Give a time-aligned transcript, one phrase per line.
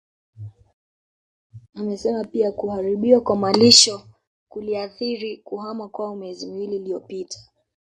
[1.73, 4.01] Amesema pia kuharibiwa kwa malisho
[4.49, 7.39] kuliathiri kuhama kwao miezi miwili iliyopita